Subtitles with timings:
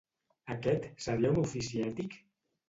[0.53, 2.19] Aquest seria un ofici ètic?